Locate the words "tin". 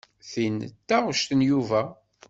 0.29-0.55